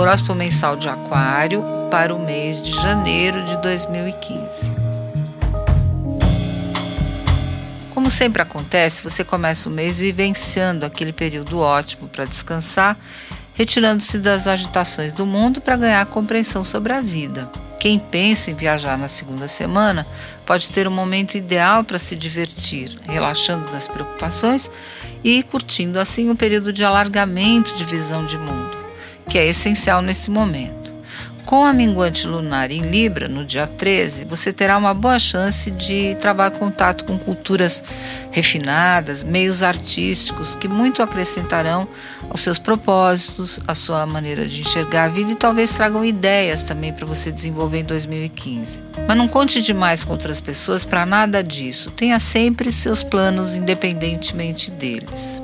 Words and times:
Horóscopo 0.00 0.34
mensal 0.34 0.76
de 0.76 0.88
Aquário 0.88 1.62
para 1.90 2.14
o 2.14 2.18
mês 2.18 2.62
de 2.62 2.72
janeiro 2.72 3.42
de 3.42 3.54
2015. 3.58 4.72
Como 7.92 8.08
sempre 8.08 8.40
acontece, 8.40 9.02
você 9.02 9.22
começa 9.22 9.68
o 9.68 9.72
mês 9.72 9.98
vivenciando 9.98 10.86
aquele 10.86 11.12
período 11.12 11.58
ótimo 11.60 12.08
para 12.08 12.24
descansar, 12.24 12.96
retirando-se 13.52 14.18
das 14.18 14.46
agitações 14.46 15.12
do 15.12 15.26
mundo 15.26 15.60
para 15.60 15.76
ganhar 15.76 16.06
compreensão 16.06 16.64
sobre 16.64 16.94
a 16.94 17.00
vida. 17.02 17.50
Quem 17.78 17.98
pensa 17.98 18.50
em 18.50 18.54
viajar 18.54 18.96
na 18.96 19.08
segunda 19.08 19.48
semana 19.48 20.06
pode 20.46 20.70
ter 20.70 20.88
um 20.88 20.90
momento 20.90 21.34
ideal 21.34 21.84
para 21.84 21.98
se 21.98 22.16
divertir, 22.16 22.98
relaxando 23.06 23.70
das 23.70 23.86
preocupações 23.86 24.70
e 25.22 25.42
curtindo 25.42 26.00
assim 26.00 26.30
um 26.30 26.36
período 26.36 26.72
de 26.72 26.82
alargamento 26.82 27.76
de 27.76 27.84
visão 27.84 28.24
de 28.24 28.38
mundo, 28.38 28.79
que 29.30 29.38
é 29.38 29.46
essencial 29.46 30.02
nesse 30.02 30.28
momento. 30.28 30.80
Com 31.46 31.64
a 31.64 31.72
minguante 31.72 32.26
lunar 32.26 32.70
em 32.72 32.80
Libra, 32.80 33.28
no 33.28 33.44
dia 33.44 33.66
13, 33.66 34.24
você 34.24 34.52
terá 34.52 34.76
uma 34.76 34.92
boa 34.92 35.20
chance 35.20 35.70
de 35.70 36.16
travar 36.16 36.50
contato 36.50 37.04
com 37.04 37.16
culturas 37.16 37.82
refinadas, 38.32 39.22
meios 39.22 39.62
artísticos 39.62 40.56
que 40.56 40.66
muito 40.66 41.00
acrescentarão 41.00 41.88
aos 42.28 42.40
seus 42.40 42.58
propósitos, 42.58 43.60
à 43.68 43.74
sua 43.74 44.04
maneira 44.04 44.46
de 44.46 44.60
enxergar 44.62 45.04
a 45.04 45.08
vida 45.08 45.30
e 45.30 45.36
talvez 45.36 45.72
tragam 45.72 46.04
ideias 46.04 46.64
também 46.64 46.92
para 46.92 47.06
você 47.06 47.30
desenvolver 47.30 47.78
em 47.78 47.84
2015. 47.84 48.82
Mas 49.06 49.16
não 49.16 49.28
conte 49.28 49.62
demais 49.62 50.02
com 50.02 50.12
outras 50.12 50.40
pessoas 50.40 50.84
para 50.84 51.06
nada 51.06 51.42
disso. 51.42 51.92
Tenha 51.92 52.18
sempre 52.18 52.72
seus 52.72 53.04
planos 53.04 53.56
independentemente 53.56 54.72
deles. 54.72 55.40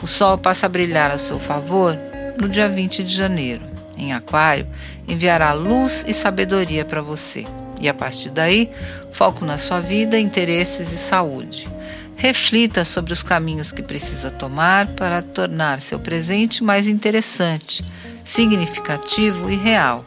O 0.00 0.06
Sol 0.06 0.38
passa 0.38 0.66
a 0.66 0.68
brilhar 0.68 1.10
a 1.10 1.18
seu 1.18 1.40
favor 1.40 1.96
no 2.38 2.48
dia 2.48 2.68
20 2.68 3.02
de 3.02 3.14
janeiro. 3.14 3.62
Em 3.96 4.12
Aquário, 4.12 4.66
enviará 5.06 5.52
luz 5.52 6.04
e 6.06 6.14
sabedoria 6.14 6.84
para 6.84 7.02
você. 7.02 7.44
E 7.80 7.88
a 7.88 7.94
partir 7.94 8.30
daí, 8.30 8.70
foco 9.12 9.44
na 9.44 9.58
sua 9.58 9.80
vida, 9.80 10.18
interesses 10.18 10.92
e 10.92 10.96
saúde. 10.96 11.68
Reflita 12.16 12.84
sobre 12.84 13.12
os 13.12 13.22
caminhos 13.22 13.70
que 13.72 13.82
precisa 13.82 14.30
tomar 14.30 14.86
para 14.88 15.20
tornar 15.22 15.80
seu 15.80 15.98
presente 15.98 16.64
mais 16.64 16.88
interessante, 16.88 17.84
significativo 18.24 19.50
e 19.50 19.56
real. 19.56 20.04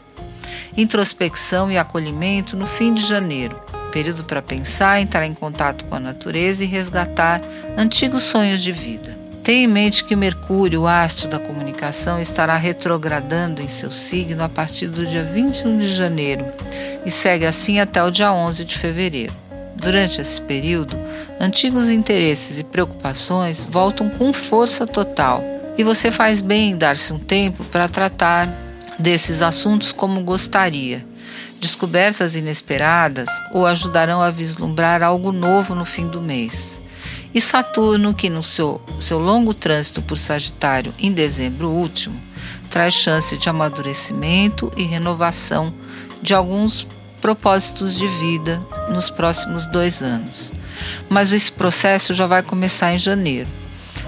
Introspecção 0.76 1.70
e 1.70 1.78
acolhimento 1.78 2.56
no 2.56 2.66
fim 2.66 2.94
de 2.94 3.06
janeiro 3.06 3.59
período 3.92 4.24
para 4.24 4.42
pensar, 4.42 5.00
entrar 5.00 5.26
em 5.26 5.34
contato 5.34 5.86
com 5.86 5.96
a 5.96 6.00
natureza 6.00 6.64
e 6.64 6.68
resgatar 6.68 7.42
antigos 7.78 8.24
sonhos 8.24 8.64
de 8.64 8.72
vida. 8.72 9.21
Tenha 9.44 9.64
em 9.64 9.67
mente 9.67 10.03
que 10.03 10.16
Mercúrio, 10.16 10.81
o 10.81 10.88
astro 10.88 11.28
da 11.28 11.39
comunicação, 11.39 12.22
estará 12.22 12.56
retrogradando 12.58 13.61
em 13.61 13.67
seu 13.67 13.89
signo 13.89 14.44
a 14.44 14.50
partir 14.50 14.88
do 14.88 15.06
dia 15.06 15.23
21 15.23 15.80
de 15.80 15.95
janeiro 15.95 16.45
e 17.03 17.09
segue 17.09 17.47
assim 17.47 17.80
até 17.80 18.03
o 18.03 18.12
dia 18.12 18.31
11 18.31 18.64
de 18.64 18.78
fevereiro. 18.78 19.34
Durante 19.75 20.22
esse 20.22 20.39
período, 20.39 20.95
antigos 21.39 21.89
interesses 21.89 22.59
e 22.59 22.64
preocupações 22.64 23.64
voltam 23.64 24.12
com 24.12 24.31
força 24.31 24.86
total 24.86 25.44
e 25.75 25.84
você 25.84 26.12
faz 26.12 26.39
bem 26.39 26.72
em 26.72 26.78
dar-se 26.78 27.12
um 27.12 27.17
tempo 27.17 27.64
para 27.64 27.88
tratar 27.88 28.47
desses 29.00 29.42
assuntos 29.42 29.92
como 29.92 30.22
gostaria. 30.22 31.03
Descobertas 31.59 32.36
inesperadas 32.36 33.30
o 33.53 33.66
ajudarão 33.66 34.22
a 34.22 34.30
vislumbrar 34.30 35.02
algo 35.02 35.31
novo 35.31 35.73
no 35.73 35.86
fim 35.86 36.08
do 36.08 36.22
mês. 36.22 36.81
E 37.34 37.40
Saturno, 37.40 38.14
que 38.14 38.30
no 38.30 38.44
seu, 38.44 38.82
seu 39.00 39.18
longo 39.18 39.54
trânsito 39.54 40.02
por 40.02 40.18
Sagitário 40.18 40.94
em 41.00 41.14
dezembro 41.14 41.70
último, 41.70 42.20
traz 42.70 42.94
chance 42.94 43.38
de 43.38 43.48
amadurecimento 43.48 44.72
e 44.76 44.84
renovação 44.84 45.74
de 46.22 46.34
alguns 46.34 46.86
propósitos 47.22 47.96
de 47.96 48.08
vida 48.08 48.62
nos 48.90 49.09
próximos 49.09 49.66
dois 49.68 50.02
anos. 50.02 50.52
Mas 51.09 51.31
esse 51.31 51.52
processo 51.52 52.14
já 52.14 52.25
vai 52.25 52.44
começar 52.44 52.94
em 52.94 52.97
janeiro. 52.97 53.50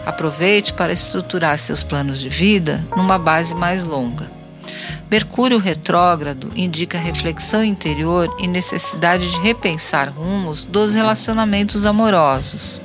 Aproveite 0.05 0.73
para 0.73 0.91
estruturar 0.91 1.57
seus 1.57 1.81
planos 1.81 2.19
de 2.19 2.27
vida 2.27 2.83
numa 2.95 3.17
base 3.17 3.55
mais 3.55 3.83
longa. 3.83 4.29
Mercúrio 5.09 5.59
retrógrado 5.59 6.51
indica 6.55 6.97
reflexão 6.97 7.63
interior 7.63 8.35
e 8.39 8.47
necessidade 8.47 9.29
de 9.31 9.39
repensar 9.39 10.09
rumos 10.09 10.65
dos 10.65 10.95
relacionamentos 10.95 11.85
amorosos. 11.85 12.81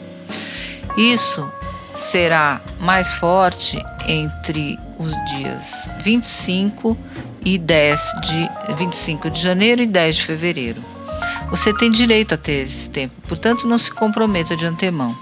Isso 0.98 1.48
será 1.94 2.60
mais 2.80 3.12
forte 3.14 3.78
entre 4.08 4.76
os 4.98 5.12
dias 5.26 5.88
25 6.02 6.98
e 7.44 7.56
10 7.56 8.00
de 8.22 8.74
25 8.74 9.30
de 9.30 9.40
janeiro 9.40 9.80
e 9.80 9.86
10 9.86 10.16
de 10.16 10.26
fevereiro. 10.26 10.82
Você 11.50 11.72
tem 11.72 11.88
direito 11.88 12.34
a 12.34 12.36
ter 12.36 12.66
esse 12.66 12.90
tempo, 12.90 13.14
portanto 13.28 13.64
não 13.64 13.78
se 13.78 13.92
comprometa 13.92 14.56
de 14.56 14.66
antemão. 14.66 15.16